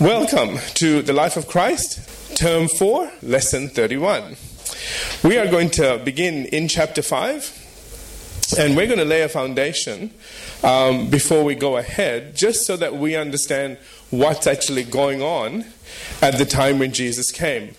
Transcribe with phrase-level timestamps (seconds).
[0.00, 4.34] Welcome to the Life of Christ, Term 4, Lesson 31.
[5.22, 10.12] We are going to begin in chapter 5, and we're going to lay a foundation
[10.64, 13.78] um, before we go ahead, just so that we understand
[14.10, 15.66] what's actually going on
[16.20, 17.76] at the time when Jesus came.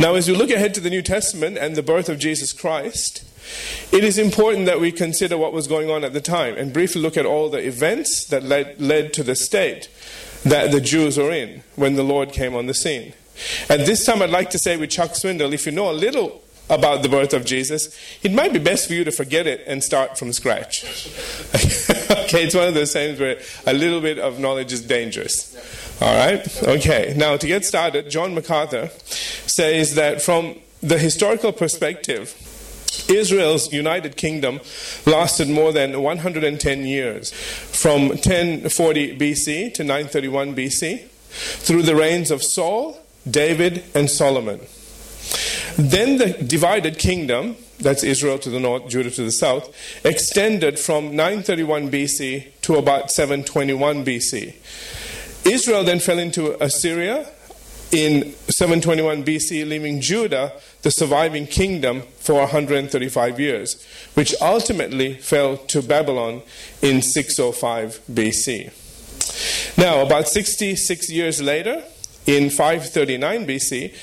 [0.00, 3.24] Now, as we look ahead to the New Testament and the birth of Jesus Christ,
[3.92, 7.00] it is important that we consider what was going on at the time and briefly
[7.00, 9.88] look at all the events that led, led to the state
[10.44, 13.12] that the Jews were in when the Lord came on the scene.
[13.68, 16.42] And this time, I'd like to say with Chuck Swindoll, if you know a little
[16.70, 19.82] about the birth of Jesus, it might be best for you to forget it and
[19.82, 20.84] start from scratch.
[22.24, 25.56] okay, it's one of those things where a little bit of knowledge is dangerous.
[26.02, 26.62] All right?
[26.64, 32.34] Okay, now to get started, John MacArthur says that from the historical perspective,
[33.08, 34.60] Israel's united kingdom
[35.06, 42.42] lasted more than 110 years, from 1040 BC to 931 BC, through the reigns of
[42.42, 44.60] Saul, David, and Solomon.
[45.76, 49.72] Then the divided kingdom, that's Israel to the north, Judah to the south,
[50.04, 54.54] extended from 931 BC to about 721 BC.
[55.44, 57.28] Israel then fell into Assyria
[57.90, 65.82] in 721 BC, leaving Judah the surviving kingdom for 135 years, which ultimately fell to
[65.82, 66.42] Babylon
[66.82, 68.72] in 605 BC.
[69.78, 71.82] Now, about 66 years later,
[72.26, 73.94] in 539 BC,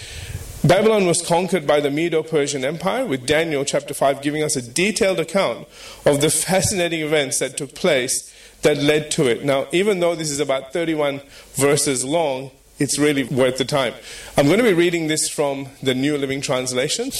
[0.67, 4.61] Babylon was conquered by the Medo Persian Empire, with Daniel chapter 5 giving us a
[4.64, 5.67] detailed account
[6.08, 8.33] of the fascinating events that took place
[8.64, 9.45] that led to it.
[9.45, 11.22] Now, even though this is about 31
[11.53, 13.94] verses long, it's really worth the time.
[14.36, 17.12] I'm going to be reading this from the New Living Translation.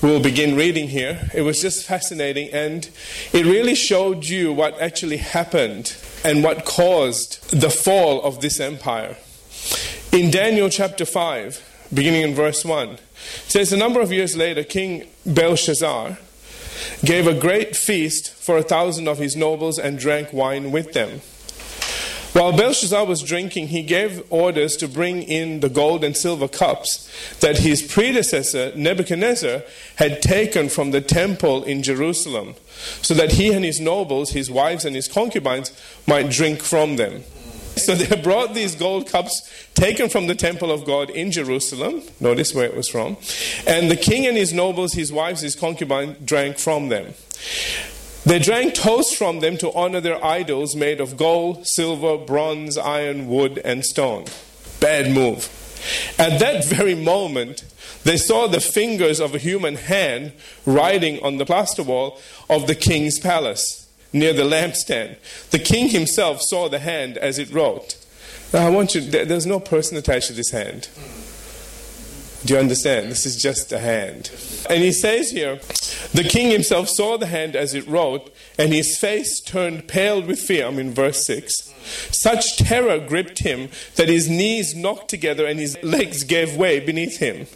[0.00, 1.28] We'll begin reading here.
[1.34, 2.88] It was just fascinating, and
[3.32, 9.16] it really showed you what actually happened and what caused the fall of this empire.
[10.12, 13.00] In Daniel chapter 5, beginning in verse 1, it
[13.48, 16.16] says, A number of years later, King Belshazzar
[17.04, 21.20] gave a great feast for a thousand of his nobles and drank wine with them.
[22.32, 27.10] While Belshazzar was drinking, he gave orders to bring in the gold and silver cups
[27.40, 29.62] that his predecessor, Nebuchadnezzar,
[29.96, 32.54] had taken from the temple in Jerusalem,
[33.02, 35.72] so that he and his nobles, his wives, and his concubines
[36.06, 37.24] might drink from them.
[37.76, 42.02] So they brought these gold cups taken from the temple of God in Jerusalem.
[42.20, 43.16] Notice where it was from.
[43.66, 47.14] And the king and his nobles, his wives, his concubines drank from them.
[48.28, 53.26] They drank toast from them to honor their idols made of gold, silver, bronze, iron,
[53.26, 54.26] wood, and stone.
[54.80, 55.48] Bad move.
[56.18, 57.64] At that very moment,
[58.04, 60.32] they saw the fingers of a human hand
[60.66, 65.16] writing on the plaster wall of the king's palace near the lampstand.
[65.48, 67.96] The king himself saw the hand as it wrote.
[68.52, 70.90] Now, I want you, there's no person attached to this hand.
[72.44, 73.10] Do you understand?
[73.10, 74.30] This is just a hand.
[74.70, 75.56] And he says here,
[76.14, 80.38] the king himself saw the hand as it wrote, and his face turned pale with
[80.38, 80.66] fear.
[80.66, 81.74] I'm in verse 6.
[82.12, 87.18] Such terror gripped him that his knees knocked together and his legs gave way beneath
[87.18, 87.46] him.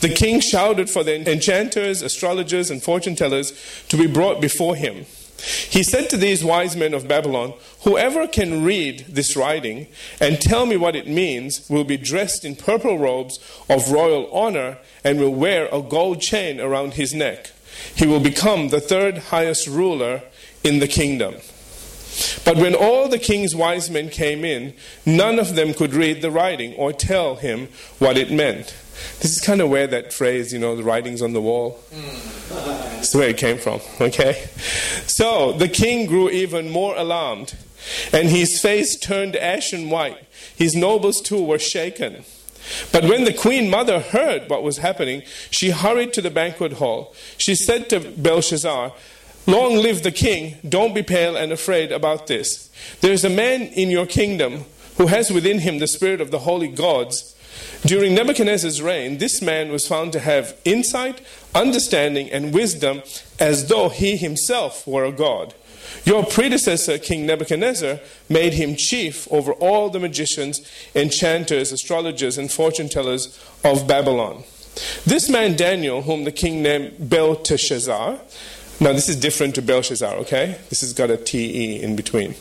[0.00, 3.52] The king shouted for the enchanters, astrologers, and fortune tellers
[3.88, 5.06] to be brought before him.
[5.42, 9.86] He said to these wise men of Babylon, Whoever can read this writing
[10.20, 14.78] and tell me what it means will be dressed in purple robes of royal honor
[15.02, 17.50] and will wear a gold chain around his neck.
[17.94, 20.22] He will become the third highest ruler
[20.62, 21.36] in the kingdom.
[22.44, 24.74] But when all the king's wise men came in,
[25.06, 27.68] none of them could read the writing or tell him
[27.98, 28.74] what it meant.
[29.20, 33.00] This is kind of where that phrase, you know, the writings on the wall, hmm.
[33.00, 34.48] is where it came from, okay?
[35.06, 37.54] So the king grew even more alarmed,
[38.12, 40.26] and his face turned ashen white.
[40.56, 42.24] His nobles too were shaken.
[42.92, 47.14] But when the queen mother heard what was happening, she hurried to the banquet hall.
[47.38, 48.92] She said to Belshazzar,
[49.46, 52.70] Long live the king, don't be pale and afraid about this.
[53.00, 54.64] There is a man in your kingdom
[54.96, 57.34] who has within him the spirit of the holy gods
[57.82, 61.20] during Nebuchadnezzar's reign, this man was found to have insight,
[61.54, 63.02] understanding, and wisdom
[63.38, 65.54] as though he himself were a god.
[66.04, 70.60] Your predecessor, King Nebuchadnezzar, made him chief over all the magicians,
[70.94, 74.44] enchanters, astrologers, and fortune tellers of Babylon.
[75.04, 78.20] This man Daniel, whom the king named Belteshazzar,
[78.82, 80.56] now, this is different to Belshazzar, okay?
[80.70, 82.34] This has got a TE in between.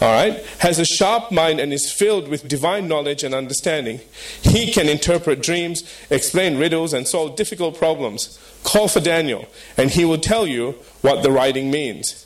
[0.00, 0.38] All right?
[0.58, 4.00] Has a sharp mind and is filled with divine knowledge and understanding.
[4.40, 8.38] He can interpret dreams, explain riddles, and solve difficult problems.
[8.62, 12.24] Call for Daniel, and he will tell you what the writing means.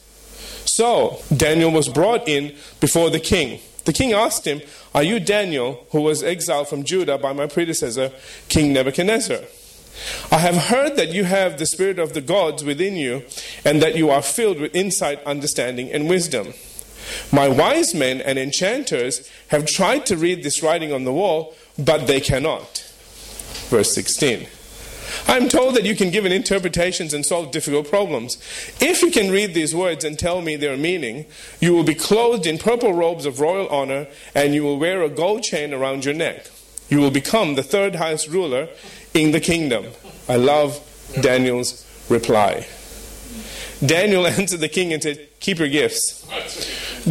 [0.67, 3.61] So, Daniel was brought in before the king.
[3.87, 4.61] The king asked him,
[4.95, 8.13] Are you Daniel, who was exiled from Judah by my predecessor,
[8.51, 9.41] King Nebuchadnezzar?
[10.31, 13.25] I have heard that you have the spirit of the gods within you,
[13.65, 16.55] and that you are filled with insight, understanding, and wisdom.
[17.31, 22.07] My wise men and enchanters have tried to read this writing on the wall, but
[22.07, 22.79] they cannot.
[23.69, 24.47] Verse 16.
[25.29, 28.37] I'm told that you can give interpretations and solve difficult problems.
[28.81, 31.27] If you can read these words and tell me their meaning,
[31.61, 35.09] you will be clothed in purple robes of royal honor, and you will wear a
[35.09, 36.47] gold chain around your neck.
[36.89, 38.69] You will become the third highest ruler
[39.15, 39.87] in the kingdom.
[40.29, 40.81] I love
[41.21, 42.67] Daniel's reply.
[43.85, 46.25] Daniel answered the king and said, Keep your gifts,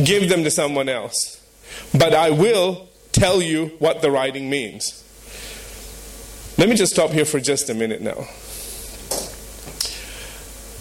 [0.04, 1.40] give them to someone else.
[1.98, 5.00] But I will tell you what the writing means.
[6.58, 8.28] Let me just stop here for just a minute now.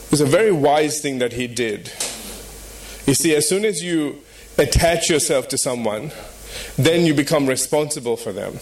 [0.07, 1.91] It was a very wise thing that he did.
[3.07, 4.23] You see, as soon as you
[4.59, 6.13] attach yourself to someone,
[6.77, 8.59] then you become responsible for them.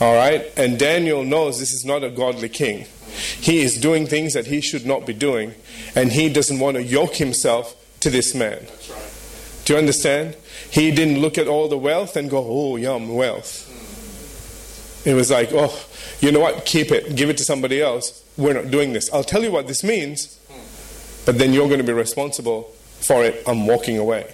[0.00, 0.50] All right?
[0.56, 2.86] And Daniel knows this is not a godly king.
[3.40, 5.54] He is doing things that he should not be doing,
[5.94, 8.66] and he doesn't want to yoke himself to this man.
[9.64, 10.36] Do you understand?
[10.70, 13.66] He didn't look at all the wealth and go, oh, yum, wealth.
[15.06, 15.78] It was like, oh,
[16.20, 16.64] you know what?
[16.64, 17.16] Keep it.
[17.16, 18.24] Give it to somebody else.
[18.36, 19.12] We're not doing this.
[19.12, 20.38] I'll tell you what this means,
[21.26, 22.62] but then you're going to be responsible
[23.00, 23.42] for it.
[23.46, 24.32] I'm walking away.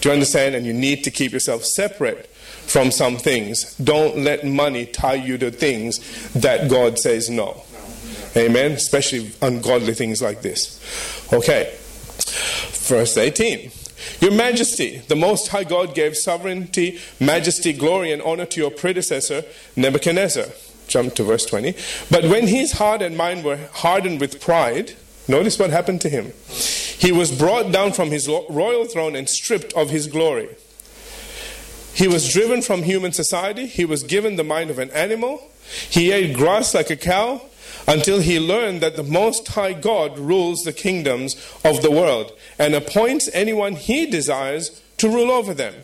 [0.00, 0.54] Do you understand?
[0.54, 3.74] And you need to keep yourself separate from some things.
[3.76, 7.62] Don't let money tie you to things that God says no.
[8.36, 8.72] Amen?
[8.72, 10.80] Especially ungodly things like this.
[11.32, 11.74] Okay.
[12.88, 13.70] Verse 18.
[14.20, 19.42] Your Majesty, the Most High God gave sovereignty, majesty, glory, and honor to your predecessor,
[19.74, 20.46] Nebuchadnezzar.
[20.86, 21.74] Jump to verse 20.
[22.10, 24.94] But when his heart and mind were hardened with pride,
[25.28, 26.32] notice what happened to him.
[26.98, 30.48] He was brought down from his royal throne and stripped of his glory.
[31.94, 33.66] He was driven from human society.
[33.66, 35.42] He was given the mind of an animal.
[35.88, 37.42] He ate grass like a cow
[37.88, 42.74] until he learned that the Most High God rules the kingdoms of the world and
[42.74, 45.74] appoints anyone he desires to rule over them.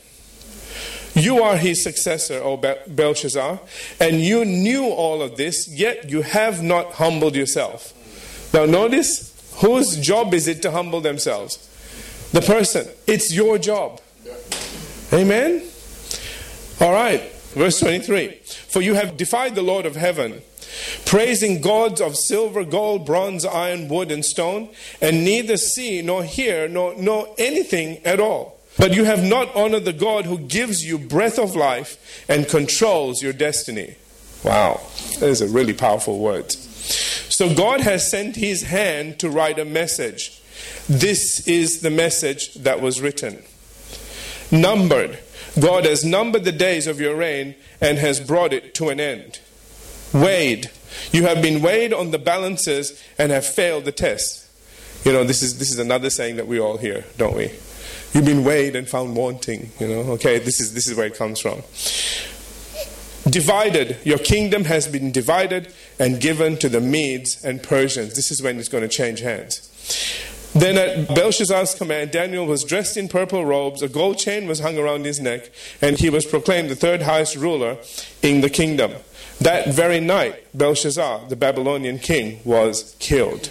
[1.15, 3.61] You are his successor, O Belshazzar,
[4.01, 7.93] and you knew all of this, yet you have not humbled yourself.
[8.55, 11.69] Now, notice whose job is it to humble themselves?
[12.33, 12.89] The person.
[13.07, 14.01] It's your job.
[15.13, 15.63] Amen?
[16.81, 17.23] All right,
[17.55, 18.41] verse 23.
[18.69, 20.41] For you have defied the Lord of heaven,
[21.05, 24.71] praising gods of silver, gold, bronze, iron, wood, and stone,
[25.01, 28.59] and neither see nor hear nor know anything at all.
[28.79, 33.23] But you have not honored the God who gives you breath of life and controls
[33.23, 33.97] your destiny.
[34.43, 34.81] Wow,
[35.21, 36.57] that is a really powerful word.
[37.33, 40.39] So God has sent his hand to write a message.
[40.87, 43.43] This is the message that was written.
[44.51, 45.19] Numbered.
[45.59, 49.41] God has numbered the days of your reign and has brought it to an end.
[50.13, 50.71] Weighed.
[51.11, 54.47] You have been weighed on the balances and have failed the test.
[55.07, 57.51] You know, this is, this is another saying that we all hear, don't we?
[58.13, 59.71] You've been weighed and found wanting.
[59.81, 61.63] You know, okay, this is this is where it comes from.
[63.29, 68.15] Divided, your kingdom has been divided and given to the Medes and Persians.
[68.15, 69.69] This is when it's going to change hands.
[70.55, 74.77] Then at Belshazzar's command, Daniel was dressed in purple robes, a gold chain was hung
[74.77, 77.79] around his neck, and he was proclaimed the third highest ruler
[78.23, 78.93] in the kingdom.
[79.41, 83.51] That very night, Belshazzar, the Babylonian king, was killed.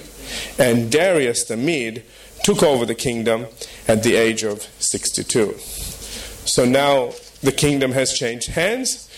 [0.59, 2.03] And Darius the Mede
[2.43, 3.47] took over the kingdom
[3.87, 5.57] at the age of 62.
[5.57, 9.09] So now the kingdom has changed hands,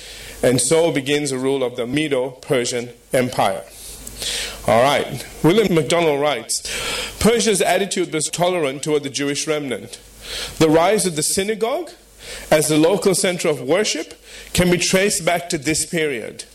[0.43, 3.63] and so begins the rule of the Medo Persian Empire.
[4.67, 5.25] All right.
[5.43, 6.61] William MacDonald writes
[7.19, 9.99] Persia's attitude was tolerant toward the Jewish remnant.
[10.59, 11.91] The rise of the synagogue
[12.51, 14.13] as the local center of worship
[14.53, 16.45] can be traced back to this period.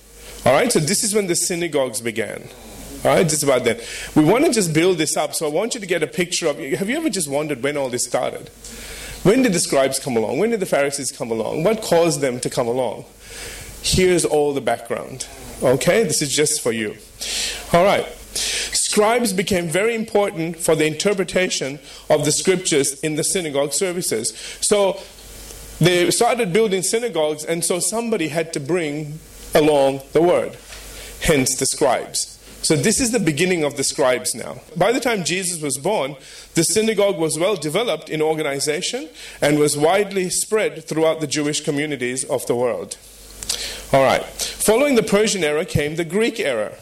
[0.45, 2.49] All right, so this is when the synagogues began.
[3.05, 3.81] All right, just about then.
[4.15, 6.49] We want to just build this up, so I want you to get a picture
[6.49, 6.59] of.
[6.59, 8.49] Have you ever just wondered when all this started?
[9.23, 10.39] When did the scribes come along?
[10.39, 11.65] When did the Pharisees come along?
[11.65, 13.05] What caused them to come along?
[13.83, 15.27] Here's all the background.
[15.63, 16.97] Okay, this is just for you.
[17.73, 18.07] All right.
[18.35, 24.37] Scribes became very important for the interpretation of the scriptures in the synagogue services.
[24.61, 25.01] So
[25.81, 29.19] they started building synagogues, and so somebody had to bring
[29.55, 30.57] along the word,
[31.23, 32.35] hence the scribes.
[32.61, 34.61] So, this is the beginning of the scribes now.
[34.77, 36.17] By the time Jesus was born,
[36.55, 39.09] the synagogue was well developed in organization
[39.41, 42.97] and was widely spread throughout the Jewish communities of the world.
[43.93, 44.25] All right.
[44.25, 46.77] Following the Persian era came the Greek era.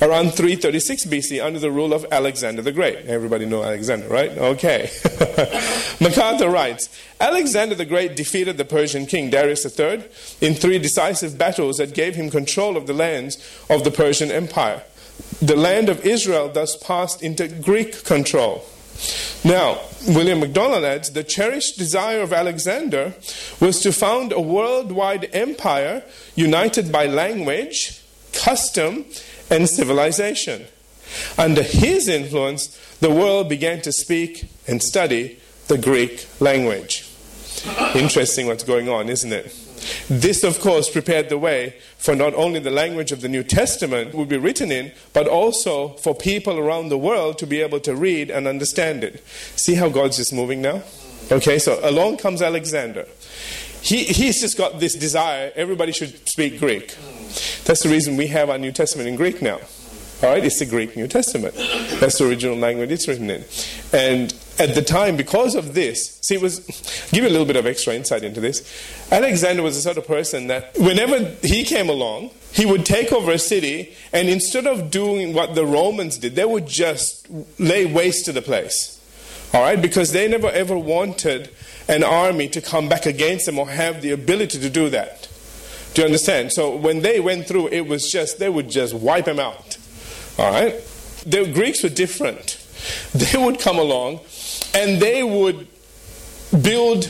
[0.00, 3.06] around 336 BC under the rule of Alexander the Great.
[3.06, 4.30] Everybody know Alexander, right?
[4.30, 4.90] Okay.
[6.00, 6.88] MacArthur writes
[7.20, 10.04] Alexander the Great defeated the Persian king Darius III
[10.40, 13.38] in three decisive battles that gave him control of the lands
[13.70, 14.82] of the Persian Empire.
[15.40, 18.64] The land of Israel thus passed into Greek control.
[19.44, 23.14] Now, William MacDonald adds the cherished desire of Alexander
[23.60, 26.02] was to found a worldwide empire
[26.34, 28.00] united by language,
[28.32, 29.04] custom,
[29.50, 30.66] and civilization.
[31.36, 37.08] Under his influence, the world began to speak and study the Greek language.
[37.94, 39.54] Interesting what's going on, isn't it?
[40.08, 44.14] This, of course, prepared the way for not only the language of the New Testament
[44.14, 47.94] would be written in, but also for people around the world to be able to
[47.94, 49.24] read and understand it.
[49.56, 50.82] See how God's just moving now?
[51.30, 53.06] Okay, so along comes Alexander.
[53.80, 56.96] He, he's just got this desire everybody should speak Greek.
[57.64, 59.58] That's the reason we have our New Testament in Greek now.
[60.22, 61.54] All right, it's the Greek New Testament.
[61.98, 63.44] That's the original language it's written in.
[63.92, 66.60] And at the time, because of this, see, it was
[67.10, 68.62] give you a little bit of extra insight into this.
[69.10, 73.32] Alexander was the sort of person that whenever he came along, he would take over
[73.32, 77.26] a city, and instead of doing what the Romans did, they would just
[77.58, 79.00] lay waste to the place.
[79.52, 81.50] All right, because they never ever wanted
[81.88, 85.28] an army to come back against them or have the ability to do that.
[85.94, 86.52] Do you understand?
[86.52, 89.76] So when they went through, it was just they would just wipe them out.
[90.38, 90.74] All right,
[91.26, 92.58] the Greeks were different.
[93.14, 94.20] They would come along
[94.74, 95.66] and they would
[96.62, 97.04] build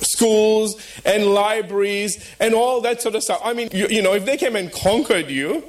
[0.00, 3.40] schools and libraries and all that sort of stuff.
[3.44, 5.64] I mean, you, you, know, if they came and conquered you,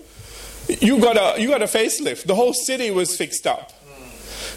[0.67, 2.25] you got a you got a facelift.
[2.25, 3.71] The whole city was fixed up.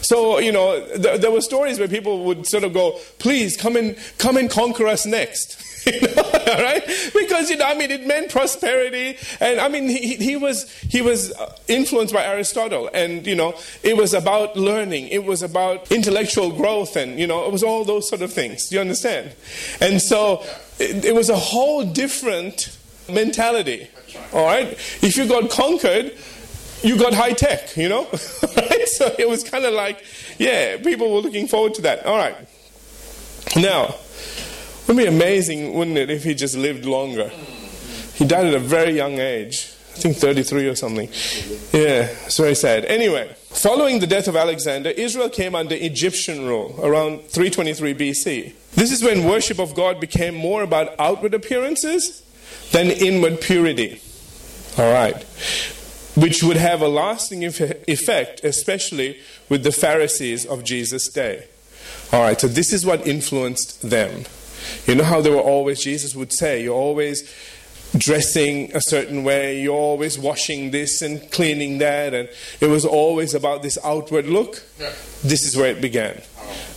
[0.01, 3.75] So you know, th- there were stories where people would sort of go, "Please come
[3.75, 5.59] and come and conquer us next."
[5.91, 6.83] you know, right?
[7.13, 11.01] Because you know, I mean, it meant prosperity, and I mean, he, he was he
[11.01, 15.91] was uh, influenced by Aristotle, and you know, it was about learning, it was about
[15.91, 18.69] intellectual growth, and you know, it was all those sort of things.
[18.69, 19.33] Do you understand?
[19.81, 20.43] And so,
[20.79, 22.77] it, it was a whole different
[23.09, 23.87] mentality.
[24.31, 26.15] All right, if you got conquered,
[26.83, 28.03] you got high tech, you know?
[28.57, 28.87] right?
[28.87, 30.03] So it was kind of like,
[30.37, 32.05] yeah, people were looking forward to that.
[32.05, 32.35] All right.
[33.55, 33.95] Now,
[34.93, 37.29] it be amazing, wouldn't it, if he just lived longer?
[38.15, 39.73] He died at a very young age.
[39.95, 41.07] I think 33 or something.
[41.71, 42.85] Yeah, it's very sad.
[42.85, 48.53] Anyway, following the death of Alexander, Israel came under Egyptian rule around 323 BC.
[48.71, 52.23] This is when worship of God became more about outward appearances
[52.71, 54.01] than inward purity.
[54.79, 55.21] All right.
[56.15, 61.45] Which would have a lasting effect, especially with the Pharisees of Jesus' day.
[62.11, 64.25] All right, so this is what influenced them.
[64.85, 67.29] You know how they were always, Jesus would say, you're always
[67.97, 72.29] dressing a certain way, you're always washing this and cleaning that, and
[72.59, 74.63] it was always about this outward look.
[74.79, 74.91] Yeah.
[75.23, 76.21] This is where it began.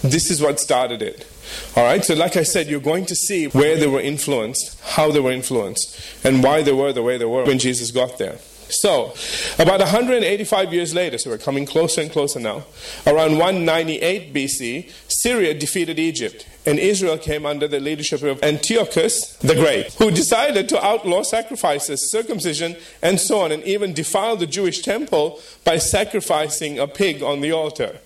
[0.02, 1.26] This is what started it.
[1.74, 5.10] All right, so like I said, you're going to see where they were influenced, how
[5.10, 8.38] they were influenced, and why they were the way they were when Jesus got there.
[8.68, 9.14] So,
[9.60, 12.64] about 185 years later, so we're coming closer and closer now,
[13.06, 19.54] around 198 BC, Syria defeated Egypt, and Israel came under the leadership of Antiochus the
[19.54, 24.82] Great, who decided to outlaw sacrifices, circumcision, and so on, and even defile the Jewish
[24.82, 27.98] temple by sacrificing a pig on the altar.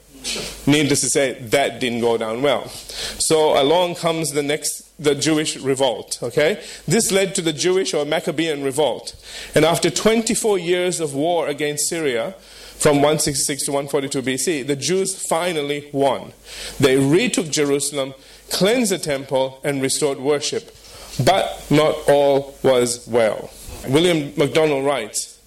[0.67, 2.69] Needless to say, that didn't go down well.
[2.69, 6.19] So along comes the next, the Jewish revolt.
[6.23, 9.17] Okay, this led to the Jewish or Maccabean revolt,
[9.55, 12.35] and after 24 years of war against Syria,
[12.81, 16.33] from 166 to 142 BC, the Jews finally won.
[16.79, 18.15] They retook Jerusalem,
[18.51, 20.75] cleansed the temple, and restored worship.
[21.23, 23.51] But not all was well.
[23.87, 25.39] William MacDonald writes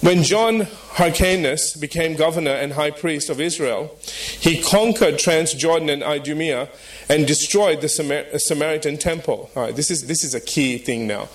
[0.00, 3.94] When John Hyrcanus became governor and high priest of Israel,
[4.40, 6.70] he conquered Transjordan and Idumea
[7.10, 9.50] and destroyed the Samar- Samaritan temple.
[9.54, 11.28] All right, this is, this is a key thing now.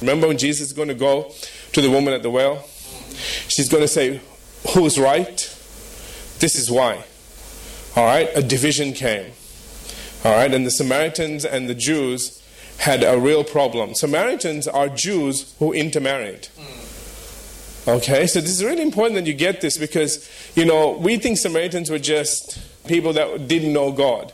[0.00, 1.34] Remember when Jesus is going to go
[1.72, 2.64] to the woman at the well?
[3.48, 4.20] She's going to say,
[4.74, 5.36] Who's right?
[6.38, 7.04] This is why.
[7.96, 9.32] All right, a division came.
[10.24, 12.42] All right, and the Samaritans and the Jews
[12.78, 13.94] had a real problem.
[13.94, 16.48] Samaritans are Jews who intermarried.
[17.86, 21.38] Okay, so this is really important that you get this because, you know, we think
[21.38, 24.32] Samaritans were just people that didn't know God.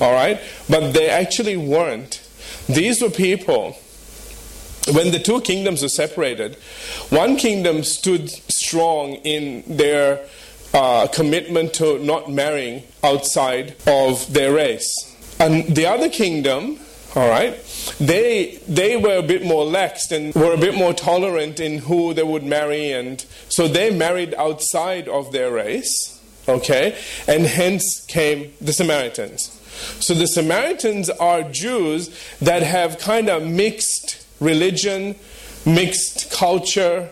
[0.00, 2.20] All right, but they actually weren't.
[2.68, 3.76] These were people.
[4.90, 6.56] When the two kingdoms were separated,
[7.10, 10.26] one kingdom stood strong in their
[10.74, 14.92] uh, commitment to not marrying outside of their race.
[15.38, 16.78] And the other kingdom
[17.14, 17.54] all right,
[18.00, 22.14] they, they were a bit more lax and were a bit more tolerant in who
[22.14, 22.90] they would marry.
[22.90, 23.20] And
[23.50, 26.96] so they married outside of their race, okay,
[27.28, 29.48] and hence came the Samaritans.
[30.00, 32.08] So the Samaritans are Jews
[32.40, 35.16] that have kind of mixed religion,
[35.64, 37.08] mixed culture.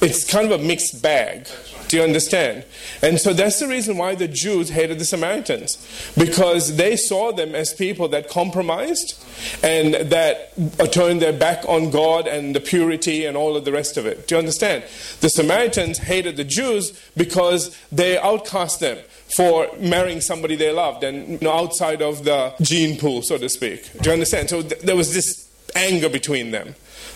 [0.00, 1.48] It's kind of a mixed bag.
[1.88, 2.64] Do you understand?
[3.02, 5.78] And so that's the reason why the Jews hated the Samaritans.
[6.16, 9.18] Because they saw them as people that compromised
[9.62, 13.72] and that uh, turned their back on God and the purity and all of the
[13.72, 14.28] rest of it.
[14.28, 14.84] Do you understand?
[15.20, 18.98] The Samaritans hated the Jews because they outcast them
[19.34, 23.48] for marrying somebody they loved and you know, outside of the gene pool, so to
[23.48, 23.90] speak.
[24.00, 24.50] Do you understand?
[24.50, 25.47] So th- there was this
[25.78, 26.74] anger between them.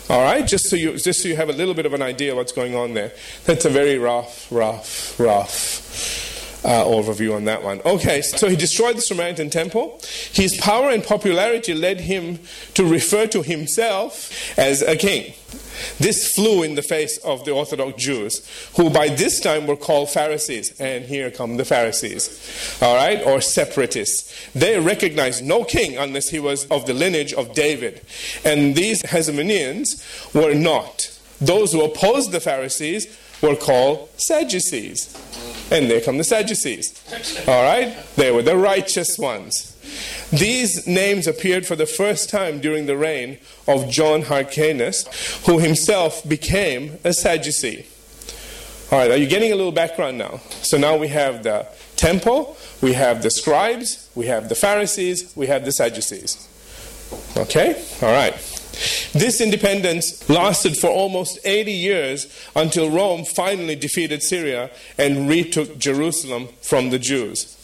[0.09, 2.35] All right, just so you just so you have a little bit of an idea
[2.35, 3.11] what's going on there.
[3.45, 6.32] That's a very rough, rough, rough
[6.63, 7.81] uh, overview on that one.
[7.85, 9.99] Okay, so he destroyed the Samaritan temple.
[10.31, 12.39] His power and popularity led him
[12.73, 15.33] to refer to himself as a king.
[15.99, 20.09] This flew in the face of the Orthodox Jews, who by this time were called
[20.09, 20.79] Pharisees.
[20.79, 24.51] And here come the Pharisees, all right, or separatists.
[24.53, 28.01] They recognized no king unless he was of the lineage of David.
[28.45, 31.09] And these Hasmoneans were not.
[31.41, 33.07] Those who opposed the Pharisees
[33.41, 35.13] were called Sadducees.
[35.73, 36.93] And there come the Sadducees.
[37.47, 37.97] All right?
[38.15, 39.71] They were the righteous ones.
[40.31, 45.07] These names appeared for the first time during the reign of John Hyrcanus,
[45.45, 47.85] who himself became a Sadducee.
[48.91, 50.37] All right, are you getting a little background now?
[50.61, 55.47] So now we have the temple, we have the scribes, we have the Pharisees, we
[55.47, 56.47] have the Sadducees.
[57.37, 57.83] Okay?
[58.01, 58.35] All right.
[59.13, 66.49] This independence lasted for almost 80 years until Rome finally defeated Syria and retook Jerusalem
[66.61, 67.59] from the Jews.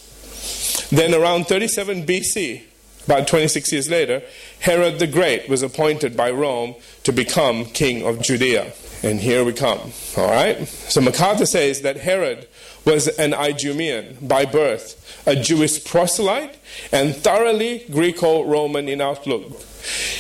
[0.92, 2.64] Then, around 37 BC,
[3.06, 4.22] about 26 years later,
[4.60, 8.72] Herod the Great was appointed by Rome to become king of Judea.
[9.02, 9.92] And here we come.
[10.18, 10.68] All right?
[10.68, 12.48] So MacArthur says that Herod
[12.86, 16.58] was an Idumean by birth, a Jewish proselyte,
[16.92, 19.64] and thoroughly Greco Roman in outlook.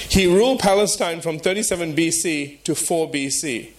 [0.10, 3.72] He ruled Palestine from 37 BC to 4 BC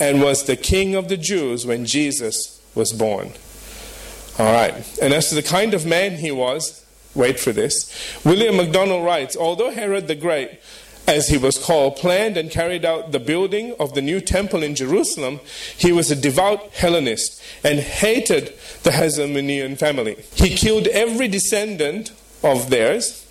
[0.00, 3.32] and was the king of the Jews when Jesus was born.
[4.38, 4.74] All right.
[5.00, 7.92] And as to the kind of man he was, wait for this.
[8.24, 10.58] William MacDonald writes Although Herod the Great,
[11.06, 14.74] as he was called, planned and carried out the building of the new temple in
[14.74, 15.40] Jerusalem,
[15.76, 20.16] he was a devout Hellenist and hated the Hasmonean family.
[20.34, 22.12] He killed every descendant
[22.42, 23.21] of theirs,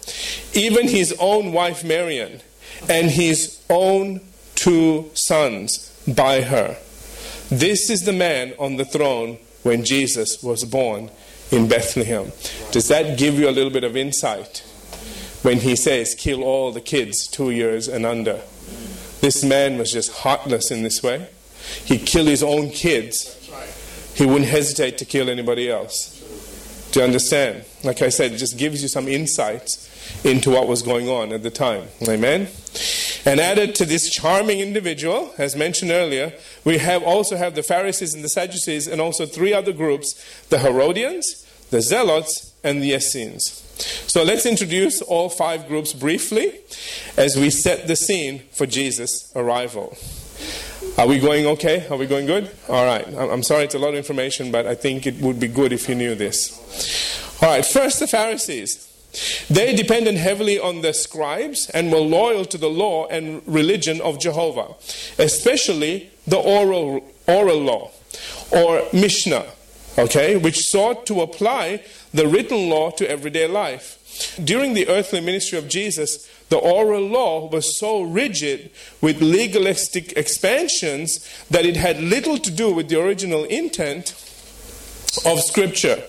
[0.53, 2.41] even his own wife Marian,
[2.89, 4.21] and his own
[4.55, 6.77] two sons by her.
[7.49, 11.11] This is the man on the throne when Jesus was born
[11.51, 12.31] in Bethlehem.
[12.71, 14.63] Does that give you a little bit of insight
[15.41, 18.41] when he says, kill all the kids two years and under?
[19.19, 21.27] This man was just heartless in this way.
[21.85, 23.37] He killed his own kids.
[24.15, 26.17] He wouldn't hesitate to kill anybody else.
[26.91, 27.65] Do you understand?
[27.83, 29.89] Like I said, it just gives you some insights
[30.23, 31.87] into what was going on at the time.
[32.07, 32.47] Amen?
[33.25, 38.13] And added to this charming individual, as mentioned earlier, we have also have the Pharisees
[38.13, 40.15] and the Sadducees, and also three other groups:
[40.49, 43.63] the Herodians, the Zealots, and the Essenes.
[44.07, 46.59] So let's introduce all five groups briefly
[47.17, 49.97] as we set the scene for Jesus' arrival.
[50.97, 51.87] Are we going okay?
[51.89, 52.49] Are we going good?
[52.67, 53.07] All right.
[53.07, 55.87] I'm sorry it's a lot of information, but I think it would be good if
[55.87, 57.10] you knew this.
[57.41, 57.65] All right.
[57.65, 58.87] First, the Pharisees.
[59.49, 64.19] They depended heavily on the scribes and were loyal to the law and religion of
[64.19, 64.75] Jehovah,
[65.17, 67.91] especially the oral, oral law
[68.51, 69.47] or Mishnah,
[69.97, 73.97] okay, which sought to apply the written law to everyday life.
[74.41, 81.27] During the earthly ministry of Jesus, the oral law was so rigid with legalistic expansions
[81.49, 84.13] that it had little to do with the original intent
[85.25, 86.03] of Scripture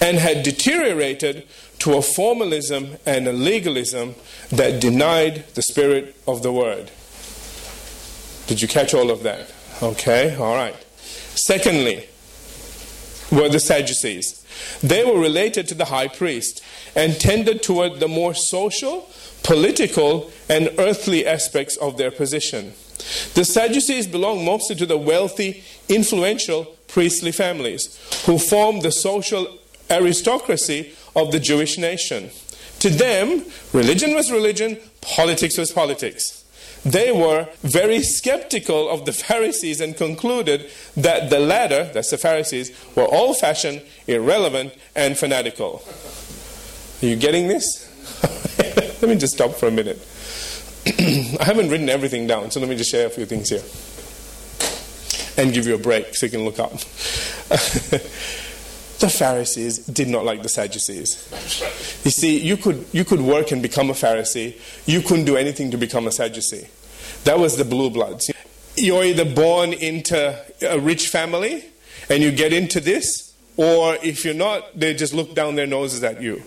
[0.00, 1.46] and had deteriorated
[1.80, 4.14] to a formalism and a legalism
[4.50, 6.90] that denied the spirit of the word.
[8.46, 9.52] Did you catch all of that?
[9.82, 10.76] Okay, all right.
[11.34, 12.06] Secondly,
[13.32, 14.44] were the Sadducees.
[14.82, 16.62] They were related to the high priest
[16.94, 19.10] and tended toward the more social,
[19.42, 22.74] political, and earthly aspects of their position.
[23.34, 29.58] The Sadducees belonged mostly to the wealthy, influential priestly families who formed the social
[29.90, 32.30] aristocracy of the Jewish nation.
[32.78, 36.44] To them, religion was religion, politics was politics.
[36.84, 42.70] They were very skeptical of the Pharisees and concluded that the latter, that's the Pharisees,
[42.94, 45.82] were old fashioned, irrelevant, and fanatical.
[47.02, 47.90] Are you getting this?
[49.02, 49.98] Let me just stop for a minute.
[50.86, 53.62] I haven't written everything down, so let me just share a few things here
[55.36, 56.72] and give you a break so you can look up.
[59.00, 61.28] the Pharisees did not like the Sadducees.
[62.04, 65.70] You see, you could, you could work and become a Pharisee, you couldn't do anything
[65.72, 66.68] to become a Sadducee.
[67.24, 68.30] That was the blue bloods.
[68.76, 71.64] You're either born into a rich family
[72.08, 76.02] and you get into this, or if you're not, they just look down their noses
[76.02, 76.42] at you.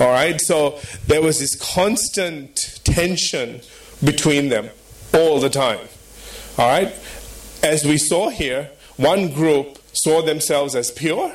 [0.00, 0.40] All right?
[0.40, 3.60] So there was this constant tension
[4.02, 4.70] between them
[5.14, 5.80] all the time.
[6.56, 6.94] All right?
[7.62, 11.34] As we saw here, one group saw themselves as pure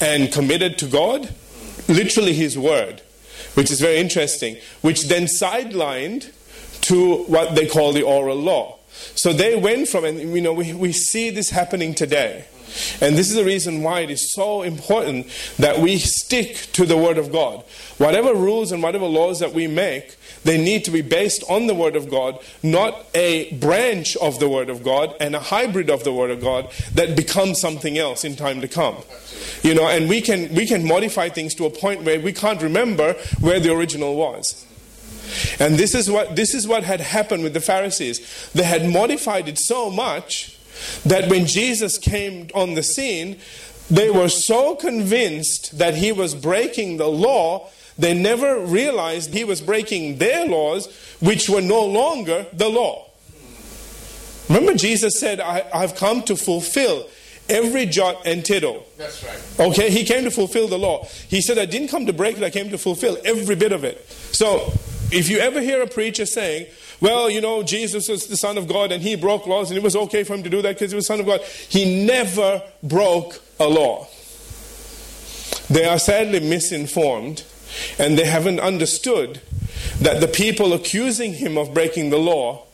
[0.00, 1.34] and committed to God,
[1.88, 3.02] literally His Word,
[3.54, 6.32] which is very interesting, which then sidelined
[6.82, 8.78] to what they call the oral law.
[9.14, 12.44] So they went from, and you know, we, we see this happening today.
[13.00, 15.26] And this is the reason why it is so important
[15.58, 17.64] that we stick to the Word of God.
[17.98, 21.74] Whatever rules and whatever laws that we make, they need to be based on the
[21.74, 26.04] Word of God, not a branch of the Word of God and a hybrid of
[26.04, 28.96] the Word of God that becomes something else in time to come.
[29.62, 32.62] You know, and we can we can modify things to a point where we can't
[32.62, 34.66] remember where the original was.
[35.58, 38.50] And this is what this is what had happened with the Pharisees.
[38.52, 40.58] They had modified it so much
[41.04, 43.38] that when Jesus came on the scene,
[43.90, 49.60] they were so convinced that he was breaking the law, they never realized he was
[49.60, 50.86] breaking their laws,
[51.20, 53.06] which were no longer the law.
[54.48, 57.06] Remember, Jesus said, I, have come to fulfill
[57.48, 58.86] every jot and tittle.
[58.96, 59.68] That's right.
[59.68, 61.06] Okay, he came to fulfill the law.
[61.28, 63.84] He said, I didn't come to break it, I came to fulfill every bit of
[63.84, 64.08] it.
[64.32, 64.72] So,
[65.12, 66.66] if you ever hear a preacher saying,
[67.00, 69.82] well, you know, Jesus was the Son of God and he broke laws and it
[69.82, 71.40] was okay for him to do that because he was Son of God.
[71.42, 74.06] He never broke a law.
[75.68, 77.44] They are sadly misinformed
[77.98, 79.40] and they haven't understood
[80.00, 82.64] that the people accusing him of breaking the law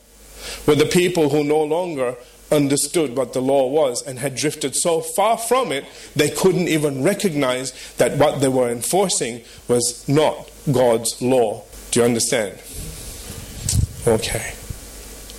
[0.65, 2.15] were the people who no longer
[2.51, 5.85] understood what the law was and had drifted so far from it
[6.15, 11.63] they couldn't even recognize that what they were enforcing was not God's law.
[11.91, 12.57] Do you understand?
[14.07, 14.53] Okay.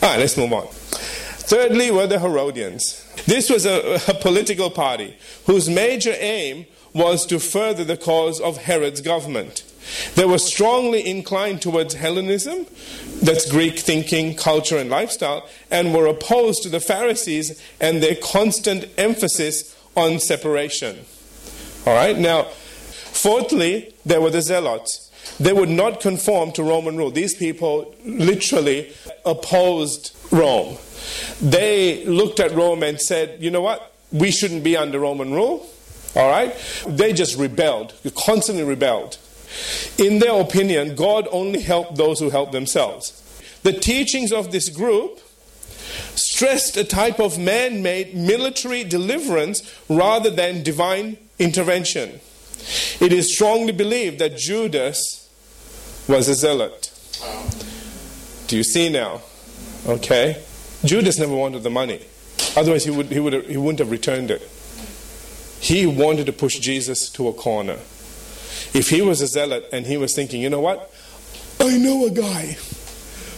[0.02, 0.66] All right, let's move on.
[0.68, 3.02] Thirdly, were the Herodians.
[3.24, 8.58] This was a, a, political party whose major aim was to further the cause of
[8.58, 9.64] Herod's government.
[10.16, 12.66] They were strongly inclined towards Hellenism,
[13.22, 18.84] that's Greek thinking, culture, and lifestyle, and were opposed to the Pharisees and their constant
[18.98, 21.06] emphasis on separation.
[21.86, 25.07] All right, now, fourthly, there were the Zealots.
[25.38, 27.10] They would not conform to Roman rule.
[27.10, 28.92] These people literally
[29.24, 30.76] opposed Rome.
[31.40, 33.94] They looked at Rome and said, you know what?
[34.10, 35.66] We shouldn't be under Roman rule.
[36.16, 36.54] All right?
[36.86, 39.18] They just rebelled, constantly rebelled.
[39.96, 43.14] In their opinion, God only helped those who help themselves.
[43.62, 45.20] The teachings of this group
[46.14, 52.20] stressed a type of man made military deliverance rather than divine intervention.
[53.00, 55.28] It is strongly believed that Judas
[56.08, 56.92] was a zealot.
[58.48, 59.20] Do you see now?
[59.86, 60.42] Okay.
[60.84, 62.04] Judas never wanted the money.
[62.56, 64.42] Otherwise, he, would, he, would, he wouldn't have returned it.
[65.60, 67.78] He wanted to push Jesus to a corner.
[68.74, 70.90] If he was a zealot and he was thinking, you know what?
[71.60, 72.56] I know a guy.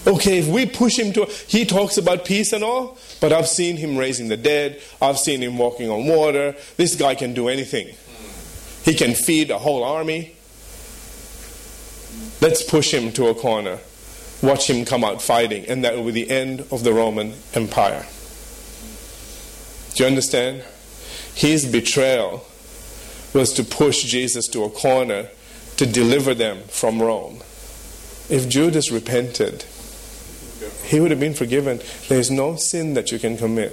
[0.07, 3.77] Okay, if we push him to, he talks about peace and all, but I've seen
[3.77, 4.81] him raising the dead.
[5.01, 6.55] I've seen him walking on water.
[6.77, 7.94] This guy can do anything.
[8.85, 10.37] He can feed a whole army.
[12.40, 13.79] Let's push him to a corner.
[14.43, 18.07] Watch him come out fighting, and that will be the end of the Roman Empire.
[19.95, 20.64] Do you understand?
[21.35, 22.47] His betrayal
[23.35, 25.29] was to push Jesus to a corner
[25.77, 27.43] to deliver them from Rome.
[28.29, 29.64] If Judas repented,
[30.85, 31.81] he would have been forgiven.
[32.09, 33.73] There is no sin that you can commit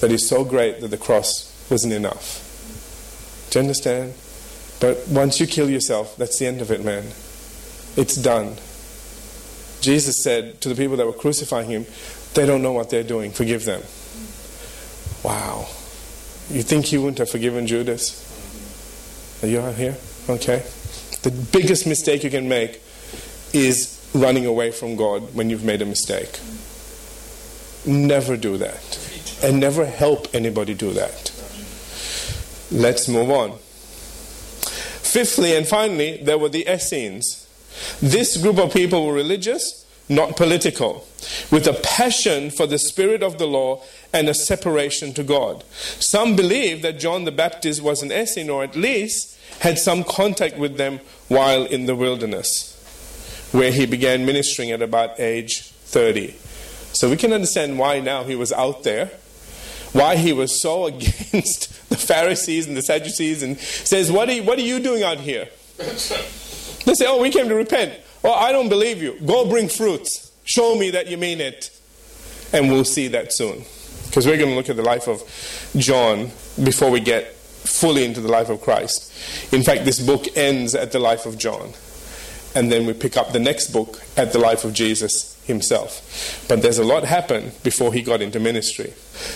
[0.00, 2.53] that is so great that the cross wasn't enough.
[3.54, 4.14] Do you understand?
[4.80, 7.04] But once you kill yourself, that's the end of it, man.
[7.96, 8.56] It's done.
[9.80, 11.86] Jesus said to the people that were crucifying him,
[12.34, 13.30] They don't know what they're doing.
[13.30, 13.82] Forgive them.
[15.22, 15.68] Wow.
[16.50, 18.18] You think he wouldn't have forgiven Judas?
[19.44, 19.98] Are you out here?
[20.28, 20.64] Okay.
[21.22, 22.82] The biggest mistake you can make
[23.52, 26.40] is running away from God when you've made a mistake.
[27.86, 28.98] Never do that.
[29.44, 31.33] And never help anybody do that.
[32.70, 33.58] Let's move on.
[35.02, 37.46] Fifthly and finally, there were the Essenes.
[38.00, 41.06] This group of people were religious, not political,
[41.50, 45.64] with a passion for the spirit of the law and a separation to God.
[45.72, 50.58] Some believe that John the Baptist was an Essene, or at least had some contact
[50.58, 52.70] with them while in the wilderness.
[53.54, 56.34] where he began ministering at about age 30.
[56.92, 59.12] So we can understand why now he was out there,
[59.94, 64.42] why he was so against the Pharisees and the Sadducees, and says, What are you,
[64.42, 65.48] what are you doing out here?
[65.78, 67.98] They say, Oh, we came to repent.
[68.22, 69.18] Oh, I don't believe you.
[69.24, 70.32] Go bring fruits.
[70.44, 71.70] Show me that you mean it.
[72.52, 73.64] And we'll see that soon.
[74.06, 75.22] Because we're going to look at the life of
[75.76, 76.30] John
[76.62, 79.52] before we get fully into the life of Christ.
[79.52, 81.72] In fact, this book ends at the life of John.
[82.54, 86.44] And then we pick up the next book at the life of Jesus himself.
[86.48, 88.92] But there's a lot happened before he got into ministry.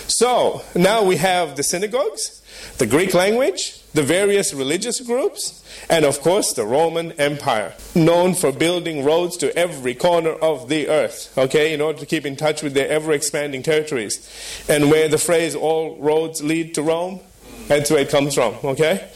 [0.07, 2.41] So now we have the synagogues,
[2.77, 8.51] the Greek language, the various religious groups, and of course the Roman Empire, known for
[8.51, 12.61] building roads to every corner of the earth, okay, in order to keep in touch
[12.61, 14.29] with their ever expanding territories.
[14.67, 17.21] And where the phrase all roads lead to Rome,
[17.67, 19.09] that's where it comes from, okay?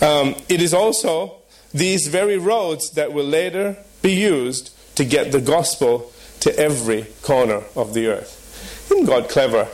[0.00, 1.36] Um, it is also
[1.72, 7.62] these very roads that will later be used to get the gospel to every corner
[7.74, 8.90] of the earth.
[8.90, 9.68] Isn't God clever?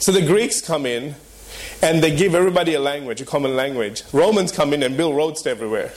[0.00, 1.14] So the Greeks come in
[1.82, 4.02] and they give everybody a language, a common language.
[4.12, 5.92] Romans come in and build roads to everywhere.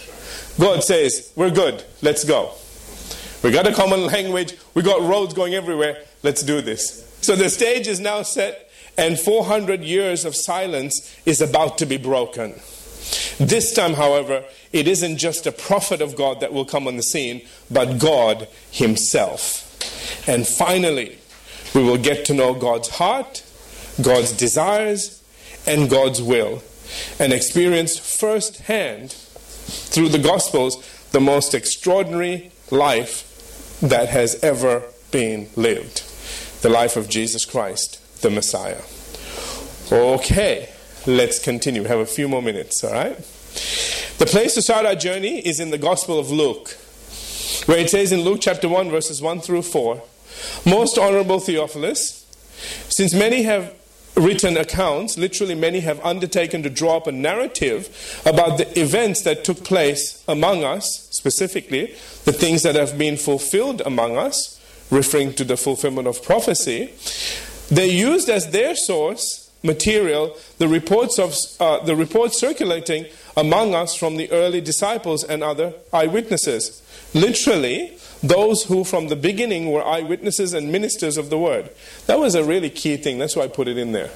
[0.60, 2.51] God says, We're good, let's go.
[3.43, 7.03] We got a common language, we got roads going everywhere, let's do this.
[7.21, 11.97] So the stage is now set, and 400 years of silence is about to be
[11.97, 12.55] broken.
[13.39, 17.04] This time, however, it isn't just a prophet of God that will come on the
[17.04, 19.62] scene, but God Himself.
[20.28, 21.18] And finally,
[21.74, 23.44] we will get to know God's heart,
[24.02, 25.24] God's desires,
[25.68, 26.62] and God's will,
[27.20, 30.78] and experience firsthand through the Gospels
[31.12, 36.04] the most extraordinary life that has ever been lived
[36.62, 38.82] the life of Jesus Christ, the Messiah.
[39.91, 40.70] Okay,
[41.06, 41.84] let's continue.
[41.84, 43.18] We have a few more minutes, all right?
[44.18, 46.70] The place to start our journey is in the Gospel of Luke,
[47.65, 50.02] where it says in Luke chapter 1, verses 1 through 4
[50.65, 52.26] Most honorable Theophilus,
[52.89, 53.74] since many have
[54.15, 59.44] written accounts, literally, many have undertaken to draw up a narrative about the events that
[59.44, 61.88] took place among us, specifically,
[62.24, 66.94] the things that have been fulfilled among us, referring to the fulfillment of prophecy.
[67.70, 73.95] They used as their source material the reports of uh, the reports circulating among us
[73.95, 76.82] from the early disciples and other eyewitnesses.
[77.13, 81.69] Literally, those who from the beginning were eyewitnesses and ministers of the word.
[82.08, 83.17] That was a really key thing.
[83.17, 84.12] That's why I put it in there.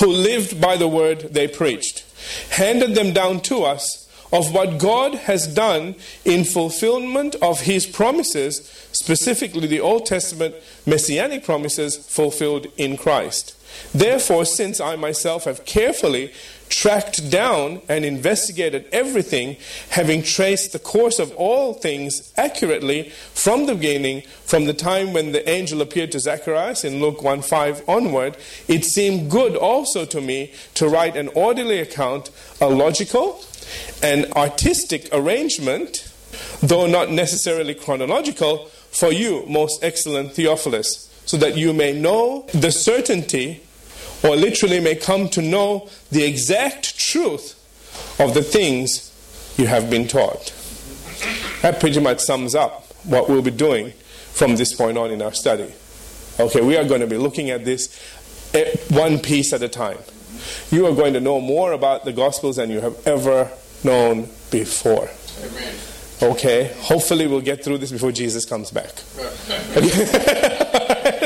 [0.00, 2.04] Who lived by the word they preached,
[2.50, 5.94] handed them down to us of what God has done
[6.24, 10.54] in fulfillment of his promises, specifically the Old Testament
[10.86, 13.54] messianic promises fulfilled in Christ.
[13.94, 16.32] Therefore, since I myself have carefully
[16.68, 19.56] tracked down and investigated everything,
[19.90, 25.32] having traced the course of all things accurately from the beginning, from the time when
[25.32, 30.20] the angel appeared to Zacharias in Luke 1 5 onward, it seemed good also to
[30.20, 33.42] me to write an orderly account, a logical
[34.02, 36.12] and artistic arrangement,
[36.62, 42.72] though not necessarily chronological, for you, most excellent Theophilus, so that you may know the
[42.72, 43.60] certainty
[44.24, 47.54] or literally may come to know the exact truth
[48.18, 49.12] of the things
[49.58, 50.54] you have been taught.
[51.60, 53.90] That pretty much sums up what we'll be doing
[54.32, 55.70] from this point on in our study.
[56.40, 57.90] Okay, we are going to be looking at this
[58.54, 59.98] eh, one piece at a time.
[60.70, 63.50] You are going to know more about the Gospels than you have ever
[63.84, 65.10] known before.
[65.44, 65.74] Amen.
[66.22, 68.94] Okay, hopefully we'll get through this before Jesus comes back.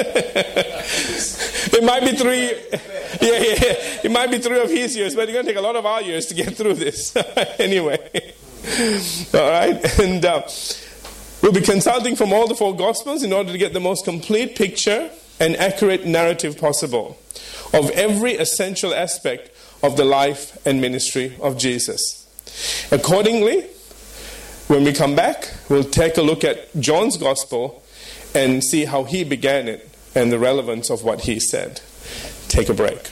[1.75, 5.23] it might be three, yeah, yeah, yeah, it might be three of his years, but
[5.25, 7.15] it's going to take a lot of our years to get through this.
[7.59, 7.99] anyway,
[9.35, 10.43] all right, and uh,
[11.43, 14.57] we'll be consulting from all the four Gospels in order to get the most complete
[14.57, 17.19] picture and accurate narrative possible
[17.73, 19.51] of every essential aspect
[19.83, 22.27] of the life and ministry of Jesus.
[22.91, 23.63] Accordingly,
[24.69, 27.83] when we come back, we'll take a look at John's gospel
[28.35, 31.81] and see how he began it and the relevance of what he said.
[32.49, 33.11] Take a break.